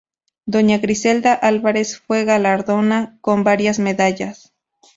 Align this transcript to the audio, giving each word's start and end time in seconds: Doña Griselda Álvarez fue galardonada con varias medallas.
Doña 0.47 0.79
Griselda 0.79 1.35
Álvarez 1.35 1.99
fue 1.99 2.25
galardonada 2.25 3.19
con 3.21 3.43
varias 3.43 3.77
medallas. 3.77 4.51